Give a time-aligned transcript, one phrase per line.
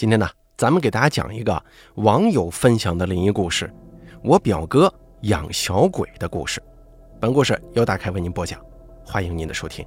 [0.00, 0.26] 今天呢，
[0.56, 1.62] 咱们给大家讲一个
[1.96, 3.70] 网友分享的灵异故事——
[4.24, 4.90] 我表哥
[5.24, 6.58] 养小鬼的故事。
[7.20, 8.58] 本故事由大凯为您播讲，
[9.04, 9.86] 欢迎您的收听。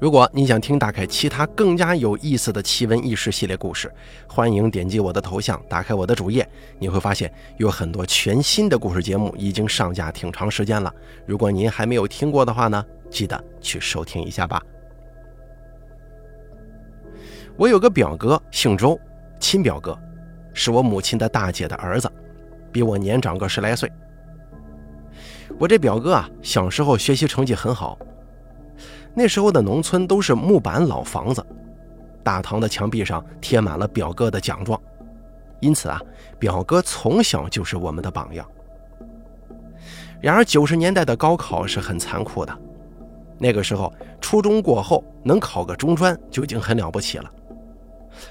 [0.00, 3.92] 如果你想听大凯其他更加有意思的奇闻异事系列故事，
[4.28, 6.48] 欢迎点击我的头像，打开我的主页，
[6.78, 10.94] 你会发现有很多全新的故事节目已经上架挺长时间了。
[11.26, 14.62] 如果您还没有听过的话呢，记得去收听一下吧。
[17.56, 18.96] 我有个表哥，姓周。
[19.42, 19.98] 亲表哥，
[20.54, 22.08] 是我母亲的大姐的儿子，
[22.70, 23.90] 比我年长个十来岁。
[25.58, 27.98] 我这表哥啊，小时候学习成绩很好。
[29.12, 31.44] 那时候的农村都是木板老房子，
[32.22, 34.80] 大堂的墙壁上贴满了表哥的奖状，
[35.58, 36.00] 因此啊，
[36.38, 38.46] 表哥从小就是我们的榜样。
[40.20, 42.56] 然而九十年代的高考是很残酷的，
[43.38, 47.28] 那个时候初中过后能考个中专就已经很了不起了。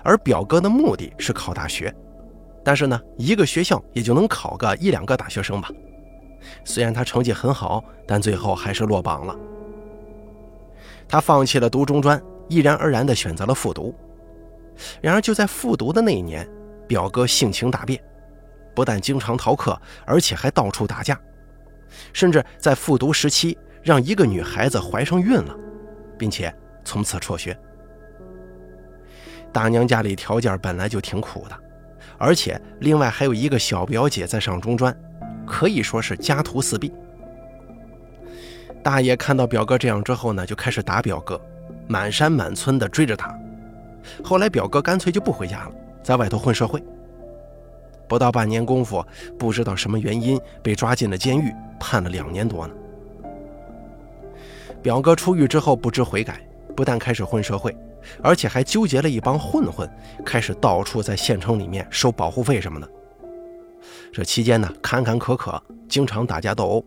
[0.03, 1.93] 而表哥的目的是考大学，
[2.63, 5.69] 但是呢，一个学校也就能考个一两个大学生吧。
[6.63, 9.35] 虽然他成绩很好，但最后还是落榜了。
[11.07, 13.93] 他放弃了读中专，毅然而然地选择了复读。
[15.01, 16.47] 然而就在复读的那一年，
[16.87, 18.01] 表哥性情大变，
[18.73, 21.19] 不但经常逃课，而且还到处打架，
[22.13, 25.55] 甚至在复读时期让一个女孩子怀上孕了，
[26.17, 26.51] 并且
[26.83, 27.55] 从此辍学。
[29.51, 31.55] 大娘家里条件本来就挺苦的，
[32.17, 34.95] 而且另外还有一个小表姐在上中专，
[35.45, 36.93] 可以说是家徒四壁。
[38.83, 41.39] 大爷看到表哥这样之后呢，就开始打表哥，
[41.87, 43.37] 满山满村的追着他。
[44.23, 45.71] 后来表哥干脆就不回家了，
[46.01, 46.83] 在外头混社会。
[48.07, 49.05] 不到半年功夫，
[49.37, 52.73] 不知道什么原因被抓进了监狱，判了两年多呢。
[54.81, 56.41] 表哥出狱之后不知悔改，
[56.75, 57.75] 不但开始混社会。
[58.21, 59.89] 而且还纠结了一帮混混，
[60.25, 62.89] 开始到处在县城里面收保护费什么的。
[64.11, 66.85] 这期间呢，坎坎坷坷，经常打架斗殴。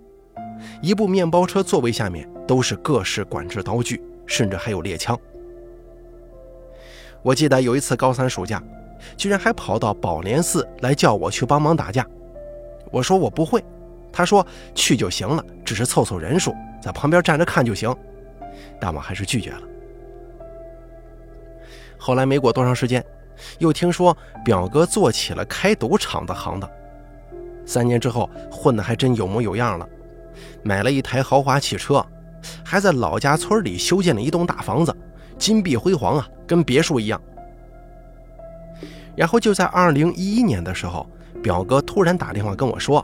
[0.81, 5.19] 一部面包车座位下面都是各式管制刀具，甚至还有猎枪。
[7.23, 8.63] 我记得有一次高三暑假，
[9.17, 12.07] 居然还跑到宝莲寺来叫我去帮忙打架。
[12.93, 13.65] 我说我不会，
[14.13, 17.95] 他说去就行了，只是凑凑人数，在旁边站着看就行。
[18.79, 19.63] 但我还是拒绝了。
[22.05, 23.03] 后来没过多长时间，
[23.61, 26.69] 又听说表哥做起了开赌场的行当。
[27.65, 29.89] 三年之后，混得还真有模有样了，
[30.63, 32.05] 买了一台豪华汽车，
[32.63, 34.95] 还在老家村里修建了一栋大房子，
[35.39, 37.19] 金碧辉煌啊，跟别墅一样。
[39.17, 41.09] 然后就在二零一一年的时候，
[41.43, 43.03] 表哥突然打电话跟我说：“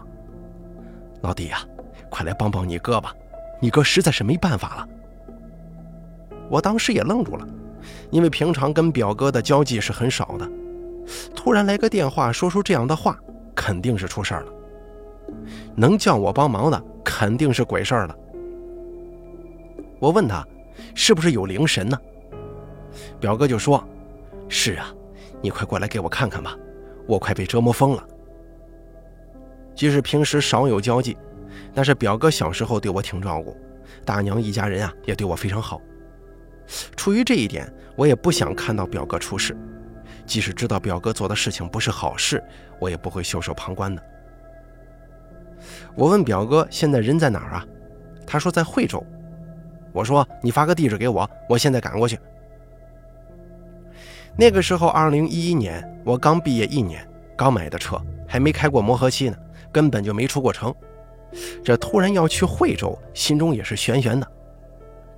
[1.24, 1.64] 老弟呀，
[2.10, 3.14] 快来帮帮你哥吧，
[3.60, 4.88] 你哥实在是没办法了。”
[6.50, 7.48] 我当时也愣住了。
[8.10, 10.50] 因为平常跟表哥的交际是很少的，
[11.34, 13.18] 突然来个电话说出这样的话，
[13.54, 14.52] 肯定是出事儿了。
[15.76, 18.16] 能叫我帮忙的，肯定是鬼事儿了。
[20.00, 20.44] 我问他，
[20.94, 21.96] 是不是有灵神呢？
[23.20, 23.82] 表哥就说
[24.48, 24.92] ：“是啊，
[25.40, 26.56] 你快过来给我看看吧，
[27.06, 28.04] 我快被折磨疯了。”
[29.72, 31.16] 即使平时少有交际，
[31.72, 33.56] 但是表哥小时候对我挺照顾，
[34.04, 35.80] 大娘一家人啊也对我非常好。
[36.96, 39.56] 出于这一点，我也不想看到表哥出事。
[40.26, 42.42] 即使知道表哥做的事情不是好事，
[42.78, 44.02] 我也不会袖手旁观的。
[45.94, 47.66] 我问表哥现在人在哪儿啊？
[48.26, 49.04] 他说在惠州。
[49.92, 52.16] 我说你发个地址给我，我现在赶过去。
[54.36, 57.04] 那个时候，二零一一年，我刚毕业一年，
[57.36, 59.36] 刚买的车，还没开过磨合期呢，
[59.72, 60.72] 根本就没出过城。
[61.64, 64.26] 这突然要去惠州，心中也是悬悬的。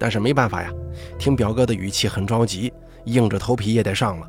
[0.03, 0.69] 但是没办法呀，
[1.17, 2.73] 听表哥的语气很着急，
[3.05, 4.29] 硬着头皮也得上了。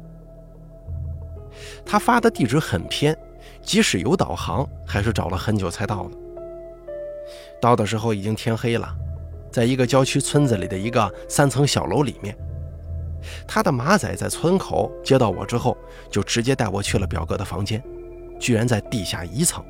[1.83, 3.17] 他发的地址很偏，
[3.59, 6.17] 即使有导航，还是找了很久才到的。
[7.59, 8.95] 到的时候已经天黑了，
[9.51, 12.37] 在一个郊区村子里的一个三层小楼里面。
[13.47, 15.75] 他的马仔在村口接到我之后，
[16.11, 17.83] 就直接带我去了表哥的房间，
[18.39, 19.65] 居然在地下一层。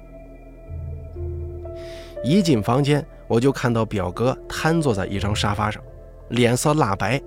[2.26, 5.82] 一进房间，我就看到表哥瘫坐在一张沙发上。
[6.34, 7.22] 脸色蜡白，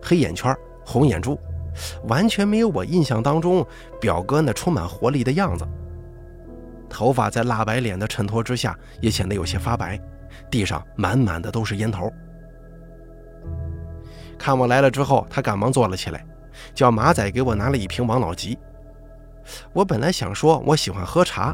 [0.00, 0.56] 黑眼圈，
[0.86, 1.38] 红眼珠，
[2.04, 3.66] 完全没有我印象当中
[4.00, 5.66] 表哥那充满活力的样子。
[6.88, 10.00] 头发在蜡白脸的衬托之下也显得有些发白，
[10.48, 12.08] 地上满满的都是烟头。
[14.38, 16.24] 看我来了之后，他赶忙坐了起来，
[16.72, 18.56] 叫马仔给我拿了一瓶王老吉。
[19.72, 21.52] 我本来想说我喜欢喝茶，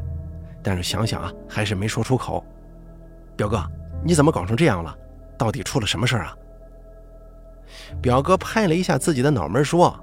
[0.62, 2.44] 但是想想啊，还是没说出口。
[3.34, 3.64] 表哥，
[4.04, 4.94] 你怎么搞成这样了？
[5.38, 6.36] 到底出了什么事啊？
[8.00, 9.98] 表哥拍了一下自己的脑门，说：“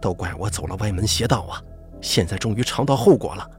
[0.00, 1.62] 都怪我走了歪门邪道啊！
[2.00, 3.50] 现在终于尝到后果了。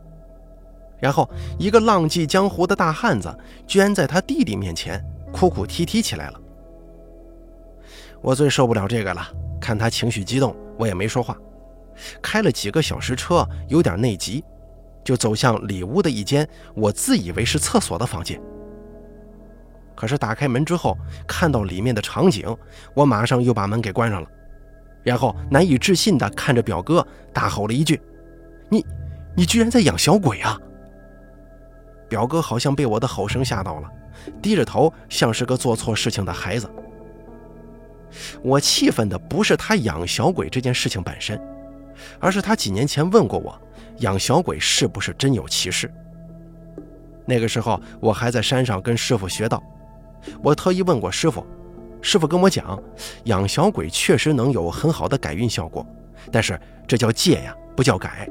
[0.99, 3.33] 然后，一个浪迹江湖的大汉子，
[3.65, 6.39] 居然在他弟弟面前哭哭啼啼起来了。
[8.21, 9.25] 我最受不了这个了，
[9.61, 11.37] 看他情绪激动，我也没说话。
[12.21, 14.43] 开了几个小时车，有点内急，
[15.03, 18.41] 就走向里屋的一间我自以为是厕所的房间。
[19.99, 20.97] 可是打开门之后，
[21.27, 22.47] 看到里面的场景，
[22.93, 24.29] 我马上又把门给关上了，
[25.03, 28.01] 然后难以置信地看着表哥，大吼了一句
[28.71, 28.85] ：“你，
[29.35, 30.57] 你居然在养小鬼啊！”
[32.07, 33.91] 表哥好像被我的吼声吓到了，
[34.41, 36.71] 低着头，像是个做错事情的孩子。
[38.41, 41.37] 我气愤的不是他养小鬼这件事情本身，
[42.21, 43.61] 而是他几年前问过我，
[43.97, 45.91] 养小鬼是不是真有其事。
[47.25, 49.61] 那个时候我还在山上跟师傅学道，
[50.43, 51.45] 我特意问过师傅，
[52.01, 52.81] 师傅跟我讲，
[53.25, 55.85] 养小鬼确实能有很好的改运效果，
[56.31, 58.29] 但是这叫戒呀，不叫改，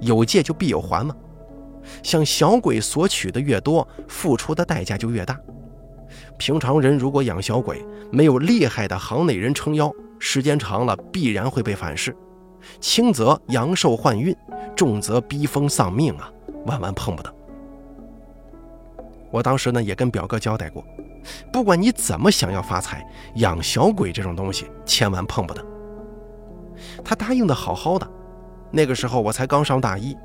[0.00, 1.14] 有戒就必有还嘛。
[2.02, 5.38] 向小鬼索取的越多，付出的代价就越大。
[6.36, 12.14] 平常人如果养小鬼，没有厉害的行内人撑腰，时间长了必然会被反噬，
[12.80, 14.34] 轻则阳寿换运，
[14.76, 16.30] 重则逼疯丧命啊，
[16.66, 17.34] 万万碰不得。
[19.30, 20.84] 我当时呢也跟表哥交代过，
[21.52, 23.06] 不管你怎么想要发财，
[23.36, 25.64] 养小鬼这种东西千万碰不得。
[27.04, 28.10] 他答应的好好的，
[28.70, 30.16] 那个时候我才刚上大一。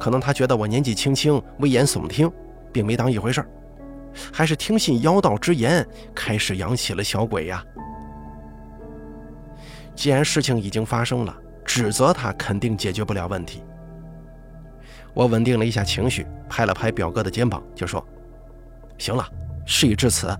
[0.00, 2.28] 可能他觉得我年纪轻轻、危言耸听，
[2.72, 3.48] 并没当一回事儿，
[4.32, 7.64] 还是听信妖道之言，开始养起了小鬼呀。
[9.94, 13.62] 既然事情已经发生了，指责他肯定解决不了问题。
[15.14, 18.04] 我稳定了一下情绪，拍了拍表哥的肩膀，就说
[18.98, 19.24] ：“行了，
[19.68, 20.34] 事已至此，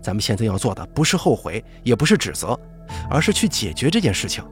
[0.00, 2.58] 咱们现在要做的不是后悔，也不是指责，
[3.10, 4.42] 而是去解决这件事情。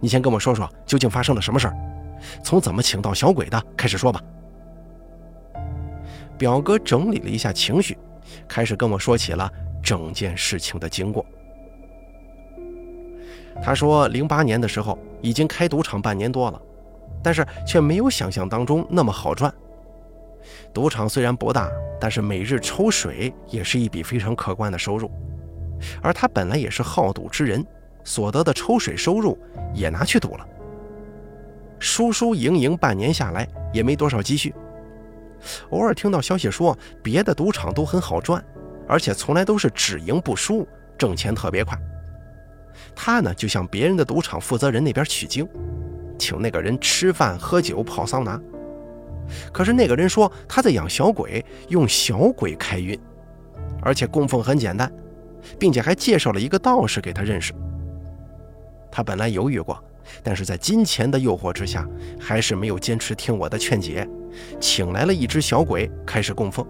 [0.00, 1.76] 你先跟我说说，究竟发生了什么事儿？”
[2.42, 4.18] 从怎么请到小鬼的开始说吧。
[6.38, 7.98] 表哥整理了一下情绪，
[8.48, 9.50] 开始跟我说起了
[9.82, 11.24] 整件事情的经过。
[13.62, 16.58] 他说，零八年的时候已经开赌场半年多了，
[17.22, 19.52] 但是却没有想象当中那么好赚。
[20.74, 25.08] 赌场虽然不大，但是每日抽水也是一笔非常可观的收入。
[26.02, 27.64] 而他本来也是好赌之人，
[28.02, 29.38] 所得的抽水收入
[29.72, 30.46] 也拿去赌了。
[31.78, 34.52] 输输赢赢，半年下来也没多少积蓄。
[35.70, 38.44] 偶尔听到消息说别的赌场都很好赚，
[38.88, 40.66] 而且从来都是只赢不输，
[40.98, 41.78] 挣钱特别快。
[42.96, 45.46] 他呢就向别人的赌场负责人那边取经，
[46.18, 48.40] 请那个人吃饭、喝酒、泡桑拿。
[49.52, 52.98] 可是那个人说他在养小鬼，用小鬼开运，
[53.82, 54.92] 而且供奉很简单，
[55.58, 57.52] 并且还介绍了一个道士给他认识。
[58.90, 59.82] 他本来犹豫过。
[60.22, 61.88] 但是在金钱的诱惑之下，
[62.20, 64.06] 还是没有坚持听我的劝解，
[64.60, 66.64] 请来了一只小鬼开始供奉，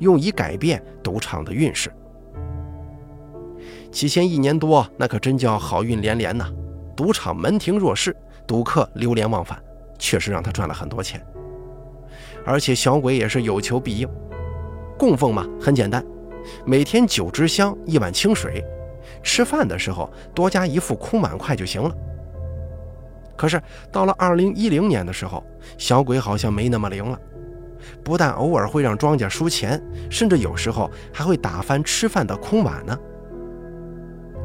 [0.00, 1.92] 用以改变赌场的运势。
[3.92, 6.50] 起先一年多，那可真叫好运连连呐！
[6.96, 8.14] 赌场门庭若市，
[8.48, 9.62] 赌客流连忘返，
[9.96, 11.24] 确实让他赚了很多钱。
[12.44, 14.08] 而且小鬼也是有求必应，
[14.98, 16.04] 供奉嘛很简单，
[16.64, 18.64] 每天九支香，一碗清水，
[19.22, 21.94] 吃饭的时候多加一副空碗筷就行了。
[23.36, 23.60] 可是
[23.90, 25.44] 到了二零一零年的时候，
[25.78, 27.18] 小鬼好像没那么灵了，
[28.04, 32.96] 不但偶尔会让庄家输钱，甚至有时候还会打翻吃饭的空碗呢。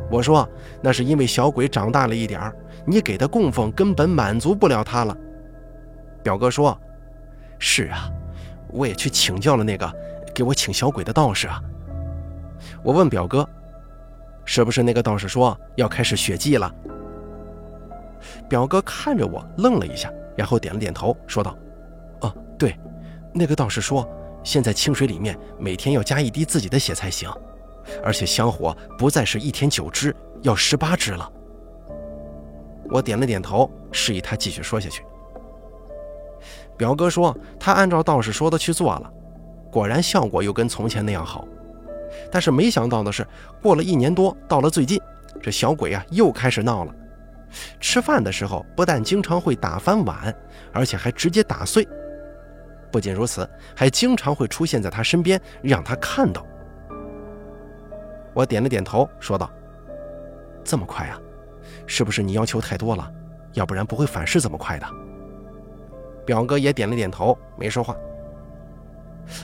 [0.09, 0.47] 我说
[0.81, 5.15] 那是因为小鬼长大了一点儿，你给他供奉根本满足不了他了。
[6.23, 6.79] 表哥说
[7.59, 8.09] ：“是啊，
[8.69, 9.91] 我也去请教了那个
[10.33, 11.61] 给我请小鬼的道士啊。”
[12.83, 13.47] 我问表哥
[14.45, 16.73] ：“是不是那个道士说要开始血祭了？”
[18.49, 21.55] 表哥看着我，愣了一下，然后点了点头，说道
[22.21, 22.77] ：“哦，对，
[23.33, 24.07] 那个道士说，
[24.43, 27.31] 现在清水里面每天要加一滴自己的血才行，
[28.03, 31.31] 而且香火不再是一天九支，要十八支了。”
[32.89, 35.03] 我点了点头，示意他继续说下去。
[36.77, 39.11] 表哥说他按照道士说的去做了，
[39.71, 41.47] 果然效果又跟从前那样好。
[42.31, 43.25] 但是没想到的是，
[43.61, 44.99] 过了一年多，到了最近，
[45.41, 46.93] 这小鬼啊又开始闹了。
[47.79, 50.33] 吃饭的时候，不但经常会打翻碗，
[50.71, 51.87] 而且还直接打碎。
[52.91, 56.45] 不仅如此，还经常会出现在他身边，让他看到。
[58.33, 59.49] 我点了点头，说道
[60.63, 61.17] ：“这么快啊？
[61.85, 63.11] 是不是你要求太多了？
[63.53, 64.87] 要不然不会反噬这么快的。”
[66.27, 67.95] 表哥也点了点头，没说话。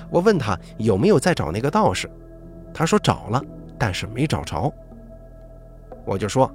[0.10, 2.10] 我问他有没有在找那个道士，
[2.74, 3.42] 他说找了，
[3.80, 4.72] 但是没找着。
[6.06, 6.54] 我就说。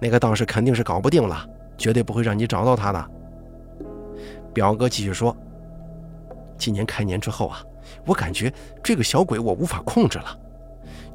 [0.00, 1.46] 那个道士肯定是搞不定了，
[1.78, 3.10] 绝对不会让你找到他的。
[4.52, 5.36] 表哥继续说
[6.58, 7.62] ：“今年开年之后啊，
[8.04, 8.52] 我感觉
[8.82, 10.36] 这个小鬼我无法控制了，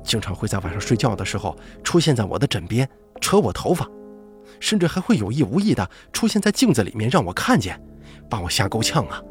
[0.01, 2.87] 经常会在晚上睡觉的时候出现在我的枕边，
[3.19, 3.85] 扯我头发，
[4.61, 7.77] 甚至还会有意无意的出现在镜子里面让我看见，
[8.29, 9.21] 把我吓够呛啊！”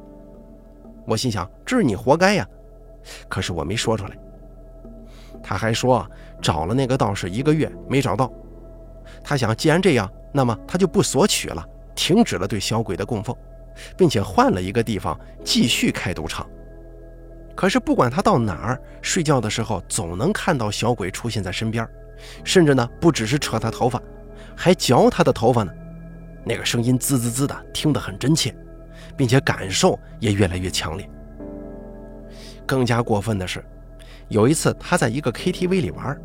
[1.07, 2.47] 我心想：“这是你活该呀！”
[3.29, 4.17] 可是我没说出来。
[5.43, 6.05] 他还说
[6.43, 8.33] 找了那个道士一个月没找到，
[9.23, 13.37] 他想既然这样，那么他就不索取了，停止了对小鬼的供奉，
[13.97, 16.45] 并且换了一个地方继续开赌场。
[17.55, 21.89] 可是不管他到哪儿睡觉的时候，总能看到小鬼出现在身边，
[22.43, 24.03] 甚至呢不只是扯他头发，
[24.57, 25.73] 还嚼他的头发呢。
[26.45, 28.55] 那个声音滋滋滋的，听得很真切，
[29.17, 31.09] 并且感受也越来越强烈。
[32.67, 33.65] 更加过分的是。
[34.29, 36.21] 有一次，他在一个 KTV 里玩，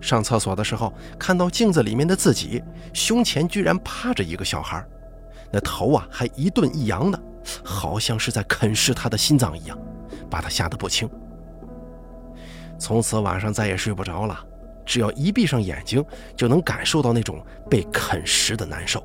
[0.00, 2.60] 上厕所的时候，看到镜子里面的自己，
[2.92, 4.84] 胸前居然趴着一个小孩，
[5.52, 7.22] 那头啊还一顿一扬的，
[7.62, 9.78] 好像是在啃噬他的心脏一样，
[10.28, 11.08] 把他吓得不轻。
[12.76, 14.36] 从此晚上再也睡不着了，
[14.84, 19.00] 只要一闭上眼睛，就能感受到那种被啃食的难受。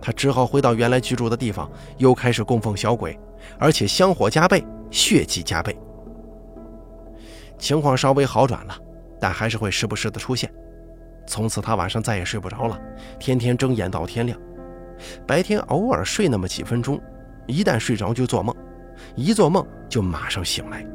[0.00, 3.18] 他只好回到原来居住的地方，又开始供奉小鬼，
[3.58, 5.76] 而且香火加倍，血迹加倍。
[7.58, 8.78] 情况稍微好转了，
[9.20, 10.52] 但还是会时不时的出现。
[11.26, 12.80] 从此他晚上再也睡不着了，
[13.18, 14.38] 天天睁眼到天亮。
[15.26, 17.00] 白天偶尔睡那么几分钟，
[17.46, 18.54] 一旦睡着就做梦，
[19.14, 20.86] 一做梦就马上醒来。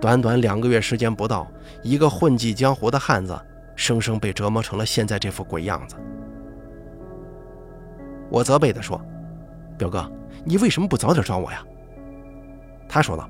[0.00, 1.50] 短短两个月时间不到，
[1.82, 3.38] 一个混迹江湖的汉子，
[3.76, 5.96] 生生被折磨成了现在这副鬼样子。
[8.30, 9.00] 我责备地说
[9.78, 10.10] ：“表哥，
[10.44, 11.64] 你为什么不早点找我呀？”
[12.88, 13.28] 他说道：“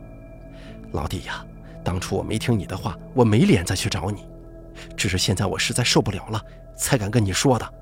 [0.92, 1.44] 老弟呀。”
[1.84, 4.28] 当初我没听你的话，我没脸再去找你，
[4.96, 6.42] 只是现在我实在受不了了，
[6.74, 7.74] 才敢跟你说的。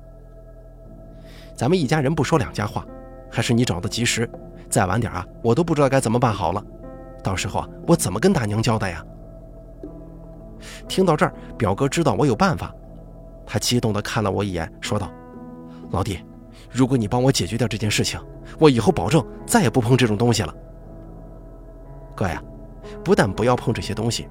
[1.55, 2.85] 咱们一家人不说两家话，
[3.31, 4.29] 还是你找的及时，
[4.69, 6.63] 再晚点啊，我都不知道该怎么办好了。
[7.23, 9.03] 到时候啊，我怎么跟大娘交代呀？
[10.87, 12.71] 听到这儿，表哥知道我有办法，
[13.43, 15.09] 他激动地看了我一眼，说道
[15.89, 16.23] ：“老弟，
[16.71, 18.19] 如果你帮我解决掉这件事情，
[18.59, 20.53] 我以后保证再也不碰这种东西了。”
[22.15, 22.41] 哥呀。
[23.03, 24.27] 不但不要碰这些东西，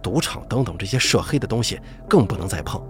[0.00, 1.78] 赌场等等这些涉黑的东西
[2.08, 2.80] 更不能再碰。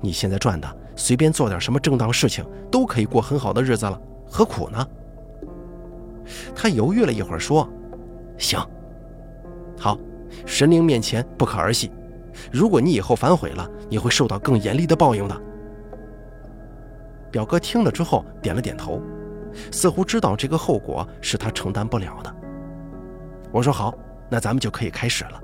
[0.00, 4.86] 你现在赚的，随便做点什么正当事情，都可以过很好的日子了，何苦呢？
[6.54, 7.68] 他犹豫了一会儿，说
[8.36, 8.58] ：“行，
[9.78, 9.98] 好，
[10.44, 11.90] 神灵面前不可儿戏。
[12.52, 15.42] 如果你以后反悔了，你会受到更严厉的报应的。”
[17.34, 19.02] 表哥听了之后点了点头，
[19.72, 22.32] 似乎知道这个后果是他承担不了的。
[23.50, 23.92] 我说：“好。”
[24.30, 25.42] 那咱们就可以开始了。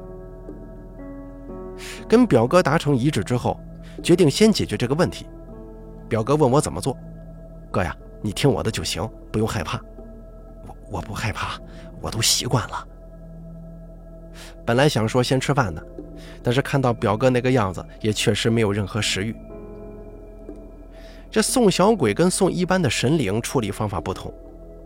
[2.08, 3.58] 跟表哥达成一致之后，
[4.04, 5.26] 决定先解决这个问题。
[6.08, 6.96] 表哥问我怎么做，
[7.72, 9.76] 哥呀，你听我的就行，不用害怕。
[10.68, 11.58] 我我不害怕，
[12.00, 12.86] 我都习惯了。
[14.64, 15.84] 本来想说先吃饭的，
[16.40, 19.34] 但是看到表哥那个样子，也确实没有任何食欲。
[21.30, 24.34] 这送小鬼跟送一般的神灵处理方法不同，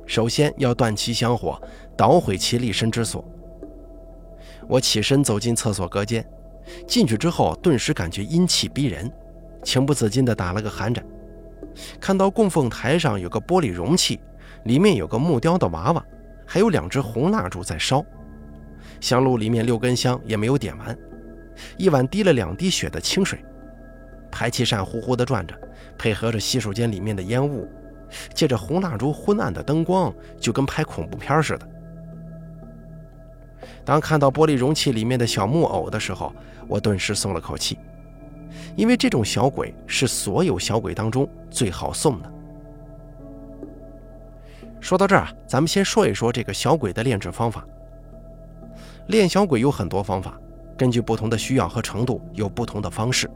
[0.07, 1.61] 首先要断其香火，
[1.97, 3.25] 捣毁其立身之所。
[4.69, 6.23] 我起身走进厕所隔间，
[6.87, 9.11] 进去之后顿时感觉阴气逼人，
[9.63, 11.03] 情不自禁地打了个寒颤。
[11.99, 14.21] 看到供奉台上有个玻璃容器，
[14.65, 16.05] 里面有个木雕的娃娃，
[16.47, 18.05] 还有两只红蜡烛在烧。
[19.01, 20.97] 香炉里面六根香也没有点完，
[21.79, 23.43] 一碗滴了两滴血的清水，
[24.31, 25.59] 排气扇呼呼地转着，
[25.99, 27.69] 配合着洗手间里面的烟雾，
[28.35, 31.69] 借着红蜡烛昏暗的灯光，就跟拍恐怖片似的。
[33.85, 36.33] 当看到玻璃容器里面的小木偶的时候，
[36.67, 37.79] 我顿时松了口气，
[38.77, 42.33] 因为这种小鬼是所有小鬼当中最好送的。
[44.81, 47.67] 说到这儿啊，咱们先说一说这个小鬼的炼制方法。
[49.09, 50.39] 炼小鬼有很多方法，
[50.77, 53.31] 根据不同的需要和程度有不同的方式。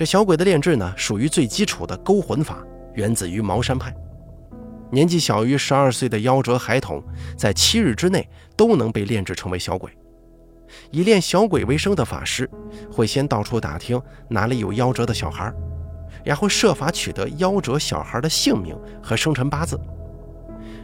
[0.00, 2.64] 这小鬼的炼制呢，属于最基础的勾魂法，
[2.94, 3.94] 源自于茅山派。
[4.90, 7.04] 年纪小于十二岁的夭折孩童，
[7.36, 8.26] 在七日之内
[8.56, 9.90] 都能被炼制成为小鬼。
[10.90, 12.48] 以炼小鬼为生的法师，
[12.90, 15.52] 会先到处打听哪里有夭折的小孩，
[16.24, 19.78] 然后设法取得夭折小孩的姓名和生辰八字。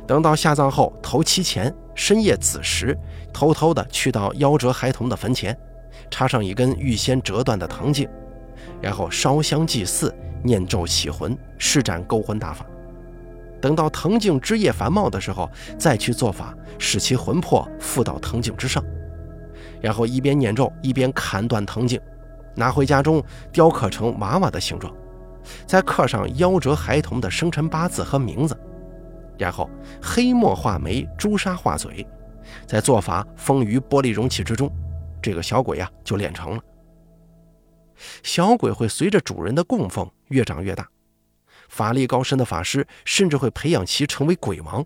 [0.06, 2.94] 等到下葬后头七前深夜子时，
[3.32, 5.58] 偷偷的去到夭折孩童的坟前，
[6.10, 8.06] 插上一根预先折断的藤茎，
[8.80, 12.64] 然后烧香祭祀，念咒起魂，施展勾魂大法。
[13.60, 18.84] 等到藤茎枝叶繁茂的时候，再去做法，使其魂魄附到藤茎之上，
[19.80, 21.98] 然后一边念咒一边砍断藤茎，
[22.54, 24.94] 拿回家中雕刻成娃娃的形状，
[25.66, 28.56] 再刻上夭折孩童的生辰八字和名字，
[29.38, 29.68] 然后
[30.02, 32.06] 黑墨画眉，朱砂画嘴，
[32.66, 34.70] 在做法封于玻璃容器之中，
[35.22, 36.62] 这个小鬼呀就练成了。
[38.22, 40.88] 小鬼会随着主人的供奉越长越大，
[41.68, 44.84] 法力高深的法师甚至会培养其成为鬼王。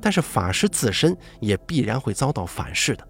[0.00, 3.06] 但是法师自身也必然会遭到反噬的，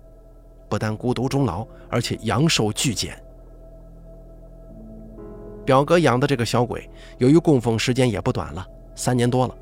[0.68, 3.18] 不但孤独终老，而且阳寿俱减。
[5.64, 6.88] 表哥养的这个小鬼，
[7.18, 9.56] 由于供奉时间也不短了，三年多了，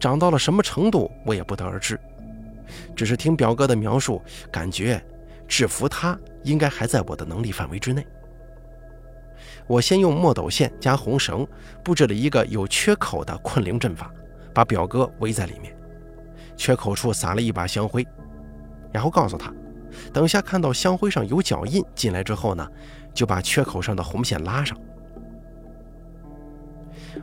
[0.00, 1.98] 长到了什么程度我也不得而知，
[2.96, 5.00] 只是听表哥的描述，感觉
[5.46, 8.04] 制服他应该还在我的能力范围之内。
[9.68, 11.46] 我先用墨斗线加红绳
[11.84, 14.10] 布置了一个有缺口的困灵阵法，
[14.54, 15.76] 把表哥围在里面，
[16.56, 18.04] 缺口处撒了一把香灰，
[18.90, 19.52] 然后告诉他，
[20.10, 22.66] 等下看到香灰上有脚印进来之后呢，
[23.12, 24.76] 就把缺口上的红线拉上。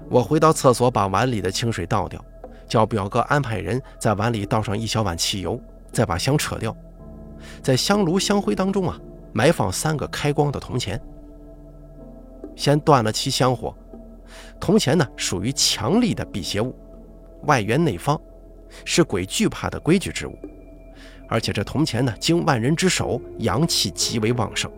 [0.07, 2.23] 我回到厕所，把碗里的清水倒掉，
[2.67, 5.59] 叫表哥安排人在碗里倒上一小碗汽油，
[5.91, 6.75] 再把香扯掉，
[7.63, 8.99] 在香炉香灰当中啊，
[9.33, 11.01] 埋放三个开光的铜钱。
[12.55, 13.75] 先断了其香火，
[14.59, 16.75] 铜钱呢属于强力的辟邪物，
[17.43, 18.19] 外圆内方，
[18.83, 20.37] 是鬼惧怕的规矩之物。
[21.27, 24.71] 而且这铜钱呢经万人之手，阳气极为旺盛。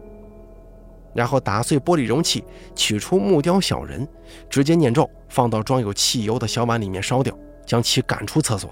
[1.14, 2.44] 然后打碎玻璃容器，
[2.76, 4.08] 取出木雕小人，
[4.50, 8.70] 直接念咒，放到装有汽油的小碗里面烧掉，将其赶出厕所。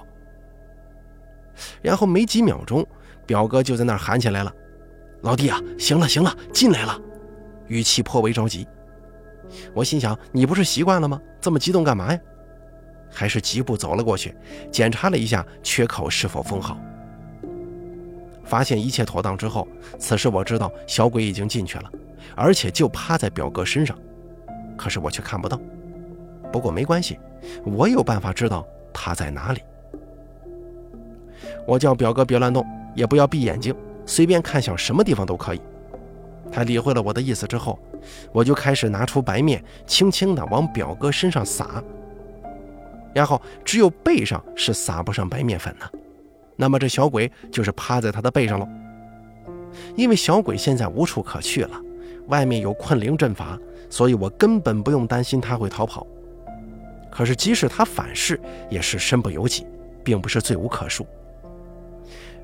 [1.82, 2.86] 然后没几秒钟，
[3.26, 4.54] 表哥就在那儿喊起来了
[5.24, 7.00] ：“老弟啊，行了行了，进来了！”
[7.68, 8.68] 语气颇为着急。
[9.74, 11.22] 我心想：你不是习惯了吗？
[11.42, 12.20] 这么激动干嘛呀？
[13.12, 14.36] 还是疾步走了过去，
[14.72, 16.78] 检查了一下缺口是否封好。
[18.44, 21.92] 发现一切妥当之后，此时我知道小鬼已经进去了，
[22.36, 23.98] 而且就趴在表哥身上，
[24.78, 25.60] 可是我却看不到。
[26.52, 27.18] 不过没关系，
[27.64, 29.62] 我有办法知道他在哪里。
[31.66, 33.74] 我叫表哥别乱动，也不要闭眼睛，
[34.06, 35.62] 随便看向什么地方都可以。
[36.56, 37.78] 他理会了我的意思之后，
[38.32, 41.84] 我就开始拿出白面，轻轻地往表哥身上撒。
[43.14, 46.00] 然后只有背上是撒不上白面粉的，
[46.56, 48.66] 那么这小鬼就是趴在他的背上喽。
[49.98, 51.72] 因为小鬼现在无处可去了，
[52.28, 56.08] 外面有困灵阵法，所以我根本不用担心他会逃跑。
[57.12, 58.40] 可是即使他反噬，
[58.70, 59.68] 也是身不由己，
[60.06, 61.06] 并不是罪无可恕。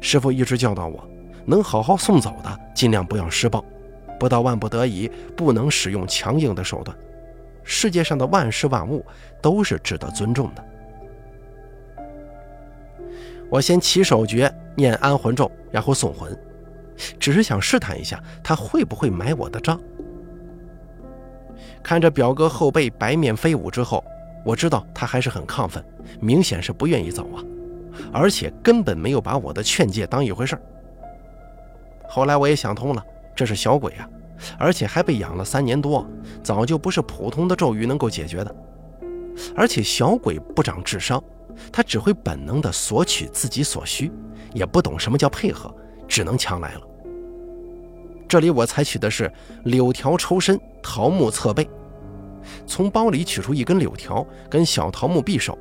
[0.01, 1.01] 师傅一直教导我，
[1.45, 3.63] 能好好送走的，尽量不要施暴。
[4.21, 6.95] 不到万不得已，不能使用强硬的手段。
[7.63, 9.03] 世界上的万事万物
[9.41, 10.63] 都是值得尊重的。
[13.49, 16.37] 我先起手诀，念安魂咒，然后送魂，
[17.17, 19.81] 只是想试探一下他会不会买我的账。
[21.81, 24.03] 看着表哥后背白面飞舞之后，
[24.45, 25.83] 我知道他还是很亢奋，
[26.19, 27.41] 明显是不愿意走啊，
[28.13, 30.55] 而且根本没有把我的劝诫当一回事
[32.07, 33.03] 后来我也想通了。
[33.35, 34.09] 这是小鬼啊，
[34.57, 36.05] 而且还被养了三年多，
[36.43, 38.55] 早就不是普通的咒语能够解决的。
[39.55, 41.23] 而且小鬼不长智商，
[41.71, 44.11] 他只会本能的索取自己所需，
[44.53, 45.73] 也不懂什么叫配合，
[46.07, 46.81] 只能强来了。
[48.27, 49.31] 这里我采取的是
[49.63, 51.67] 柳条抽身，桃木侧背，
[52.65, 55.57] 从包里取出一根柳条跟小桃木匕首，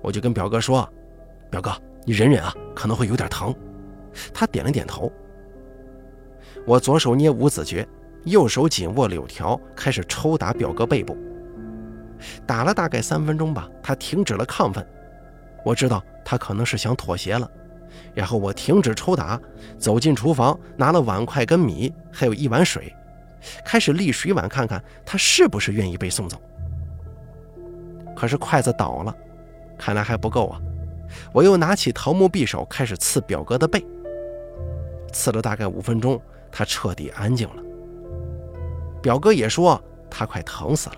[0.00, 0.88] 我就跟表哥说
[1.50, 1.72] ：“表哥，
[2.04, 3.54] 你忍忍啊，可能会有点疼。”
[4.32, 5.10] 他点了点头。
[6.66, 7.86] 我左手捏五子诀，
[8.24, 11.16] 右手紧握柳条，开始抽打表哥背部。
[12.46, 14.86] 打了大概三分钟吧，他停止了亢奋。
[15.64, 17.50] 我知道他可能是想妥协了。
[18.14, 19.40] 然后我停止抽打，
[19.78, 22.94] 走进厨房，拿了碗筷跟米，还有一碗水，
[23.64, 26.40] 开始立水碗，看看他是不是愿意被送走。
[28.16, 29.14] 可是筷子倒了，
[29.78, 30.60] 看来还不够啊！
[31.32, 33.84] 我又拿起桃木匕首，开始刺表哥的背。
[35.12, 36.20] 刺了大概五分钟。
[36.56, 37.62] 他彻底安静了。
[39.02, 40.96] 表哥也说他快疼死了。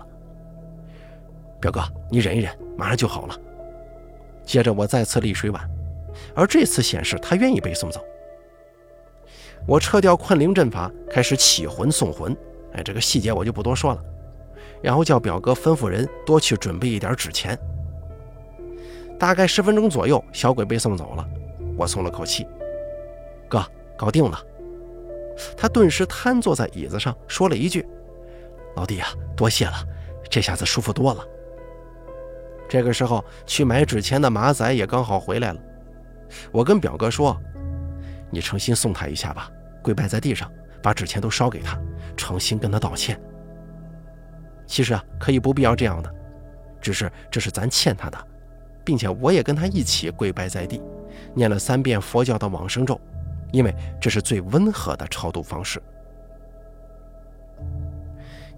[1.59, 3.35] 表哥，你忍一忍，马上就好了。
[4.45, 5.67] 接着我再次立水碗，
[6.35, 7.99] 而这次显示他愿意被送走。
[9.65, 12.37] 我撤掉困灵阵法，开始起魂送魂。
[12.73, 14.03] 哎，这个细节我就不多说了。
[14.79, 17.57] 然后叫表哥吩咐人多去准备一点纸钱。
[19.17, 21.27] 大概十分钟左右，小鬼被送走了，
[21.75, 22.45] 我松了口气。
[23.49, 23.65] 哥，
[23.97, 24.39] 搞定了。
[25.55, 27.85] 他顿时瘫坐在椅子上，说了一句
[28.75, 29.73] ：“老弟啊，多谢了，
[30.29, 31.25] 这下子舒服多了。”
[32.69, 35.59] 这个时候，去买纸钱的马仔也刚好回来了。
[36.51, 37.39] 我跟表哥说
[38.29, 39.49] ：“你诚心送他一下吧，
[39.81, 40.51] 跪拜在地上，
[40.83, 41.79] 把纸钱都烧给他，
[42.17, 43.19] 诚心跟他道歉。”
[44.67, 46.13] 其实啊，可以不必要这样的，
[46.81, 48.17] 只是这是咱欠他的，
[48.83, 50.81] 并且我也跟他一起跪拜在地，
[51.33, 52.99] 念了三遍佛教的往生咒，
[53.51, 55.81] 因为这是最温和的超度方式。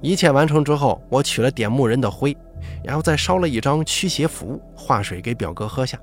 [0.02, 2.36] 一切完成之后，我取了点木人的灰，
[2.84, 6.00] 然后再烧了一张驱邪符，化水给表哥喝下。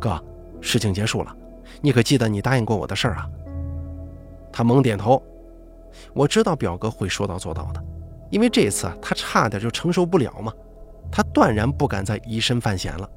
[0.00, 0.22] 哥，
[0.60, 1.36] 事情结束了，
[1.80, 3.28] 你可记得你答应过我的事儿啊？
[4.50, 5.22] 他猛点头。
[6.14, 7.82] 我知道表哥会说到做到的，
[8.30, 10.52] 因为这次他差点就承受不了嘛，
[11.10, 13.08] 他断然不敢再以身犯险了。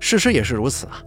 [0.00, 1.02] 事实也是如此啊，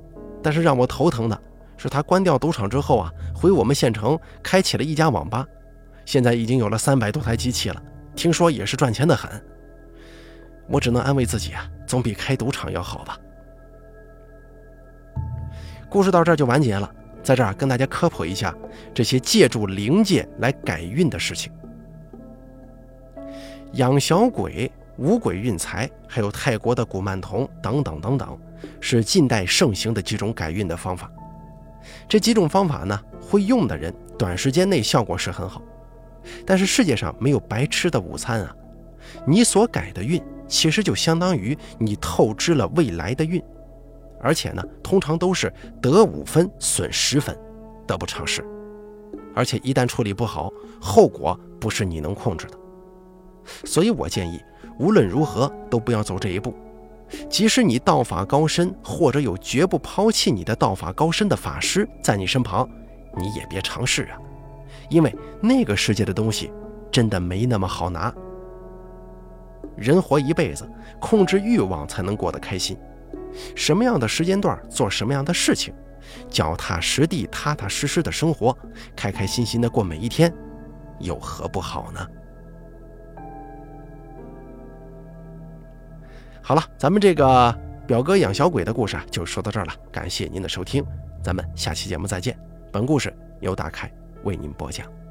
[0.45, 1.41] 但是让我头疼的
[1.75, 5.43] 是，他关掉赌场之后啊，回我们县城开启了一家网吧。
[6.05, 7.81] 现在已经有了三百多台机器了，
[8.15, 9.27] 听说也是赚钱的很。
[10.67, 13.17] 我只能安慰自己啊，总比开赌场要好吧。
[15.89, 18.55] 故事到这儿就完结了，在这儿跟大家科普一下
[18.93, 21.51] 这些借助灵界来改运的事情。
[23.73, 28.39] 养小鬼、五鬼运财，还有泰国的古曼童等等等等，
[28.79, 31.11] 是近代盛行的几种改运的方法。
[32.07, 35.61] 这几种方法呢，会用的人短时间内效果是很好。
[36.45, 38.55] 但是世界上没有白吃的午餐啊！
[39.27, 43.39] 你所改的运，其实就相当于你透支了未来的运，
[44.19, 47.37] 而且呢，通常都是得五分损十分，
[47.85, 48.43] 得不偿失。
[49.35, 50.51] 而且一旦处理不好，
[50.81, 52.57] 后果不是你能控制的。
[53.63, 54.41] 所以我建议，
[54.79, 56.55] 无论如何都不要走这一步。
[57.29, 62.67] 即使你道法高深，或者有绝不抛弃你的道法高深的法师在你身旁，
[63.15, 64.17] 你也别尝试啊！
[64.89, 66.51] 因为那个世界的东西
[66.91, 68.13] 真的没那么好拿。
[69.75, 72.77] 人活一辈子，控制欲望才能过得开心。
[73.55, 75.73] 什么样的时间段做什么样的事情，
[76.29, 78.57] 脚踏实地、踏踏实实的生活，
[78.95, 80.33] 开开心心的过每一天，
[80.99, 82.07] 有何不好呢？
[86.47, 87.51] 好了，咱们这个
[87.87, 89.73] 表哥养小鬼的故事啊，就说到这儿了。
[89.91, 90.85] 感谢您的收听，
[91.23, 92.37] 咱们下期节目再见。
[92.71, 93.91] 本故事由大凯。
[94.25, 95.04] 为您播讲。